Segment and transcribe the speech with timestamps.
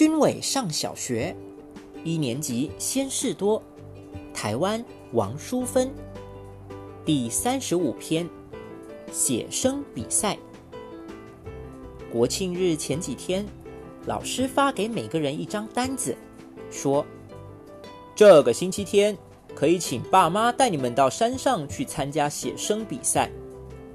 [0.00, 1.36] 军伟上小学，
[2.04, 3.62] 一年级先事多，
[4.32, 4.82] 台湾
[5.12, 5.92] 王淑芬。
[7.04, 8.26] 第三十五篇，
[9.12, 10.38] 写生比赛。
[12.10, 13.44] 国庆日前几天，
[14.06, 16.16] 老师发给每个人一张单子，
[16.70, 17.04] 说
[18.16, 19.14] 这个星期天
[19.54, 23.30] 可以请爸妈带你们到山上去参加写生比赛，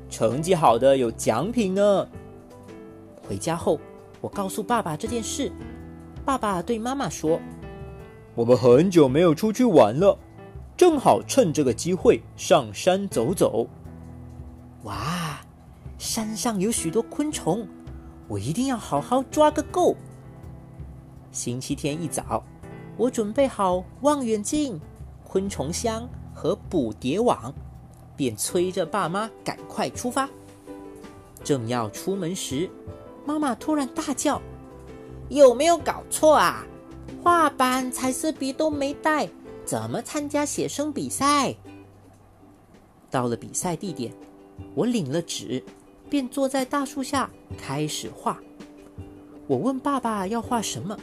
[0.07, 2.07] 成绩好的有奖品呢。
[3.27, 3.79] 回家后，
[4.21, 5.51] 我告诉爸爸这件事。
[6.25, 7.39] 爸爸对妈妈说
[8.33, 10.17] ：“我们很久没有出去玩了，
[10.75, 13.67] 正好趁这个机会上山走走。
[14.85, 15.39] 哇，
[15.99, 17.67] 山上有许多昆虫，
[18.27, 19.95] 我一定要好好抓个够。”
[21.31, 22.43] 星期天一早，
[22.97, 24.81] 我准备好望远镜、
[25.23, 27.53] 昆虫箱和捕蝶网，
[28.15, 30.27] 便催着爸妈赶快出发。
[31.43, 32.67] 正要出门时，
[33.27, 34.41] 妈妈突然大叫。
[35.29, 36.65] 有没有搞错啊？
[37.23, 39.27] 画板、彩色笔都没带，
[39.65, 41.55] 怎么参加写生比赛？
[43.09, 44.13] 到了比赛地点，
[44.75, 45.63] 我领了纸，
[46.09, 48.39] 便坐在大树下开始画。
[49.47, 50.97] 我问爸爸要画什么，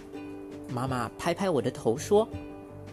[0.72, 2.28] 妈妈拍拍我的头说：“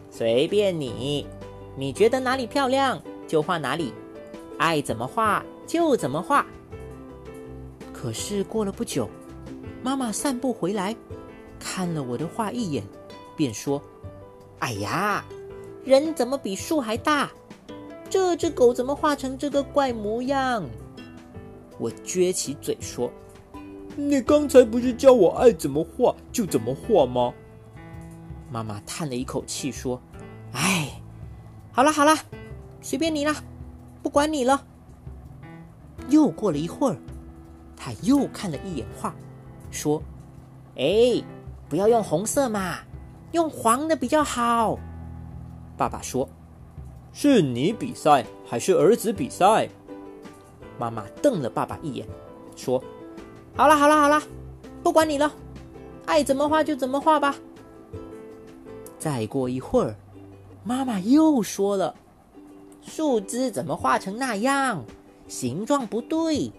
[0.09, 1.27] 随便你，
[1.75, 3.93] 你觉得哪里漂亮就画哪里，
[4.57, 6.45] 爱怎么画就怎么画。”
[7.93, 9.09] 可是过了不久，
[9.81, 10.95] 妈妈散步回来。
[11.59, 12.83] 看了我的画一眼，
[13.35, 13.81] 便说
[14.59, 15.25] ：“哎呀，
[15.83, 17.29] 人怎么比树还大？
[18.09, 20.63] 这只狗怎么画成这个怪模样？”
[21.77, 23.11] 我撅起嘴说
[23.95, 27.33] ：“你刚才不是叫我爱怎么画就怎么画吗？”
[28.51, 30.01] 妈妈叹了一口气说
[30.53, 31.01] ：“哎，
[31.71, 32.15] 好了好了，
[32.81, 33.35] 随便你了，
[34.01, 34.65] 不管你了。”
[36.09, 36.97] 又过了一会儿，
[37.75, 39.13] 他又看了一眼画，
[39.71, 40.01] 说
[40.77, 41.23] ：“哎。”
[41.69, 42.77] 不要用红色嘛，
[43.31, 44.79] 用黄的比较好。
[45.77, 46.27] 爸爸说
[47.13, 49.69] ：“是你比赛还是儿子比赛？”
[50.79, 52.07] 妈妈瞪了爸爸一眼，
[52.55, 52.83] 说
[53.55, 54.19] ：“好了好了好了，
[54.81, 55.31] 不管你了，
[56.07, 57.35] 爱怎么画就怎么画吧。”
[58.97, 59.95] 再过一会儿，
[60.63, 61.93] 妈妈又说了
[62.81, 64.83] ：“树枝怎么画成那样？
[65.27, 66.51] 形状不对。”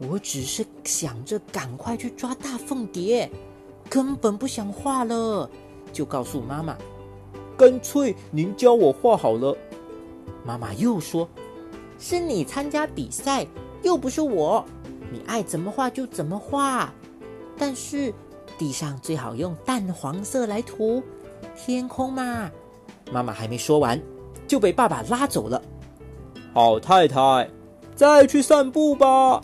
[0.00, 3.30] 我只是想着赶快去抓大凤蝶。
[3.88, 5.50] 根本不想画了，
[5.92, 6.76] 就告诉妈妈
[7.58, 9.56] ：“干脆您教我画好了。”
[10.46, 11.28] 妈妈又说
[11.98, 13.44] ：“是你参加比赛，
[13.82, 14.64] 又不是我，
[15.12, 16.92] 你爱怎么画就怎么画。
[17.58, 18.14] 但是
[18.56, 21.02] 地上最好用淡黄色来涂，
[21.56, 22.48] 天空嘛。”
[23.10, 24.00] 妈妈还没说完，
[24.46, 25.60] 就被爸爸拉走了。
[26.54, 27.50] 好太太，
[27.96, 29.42] 再去散步吧。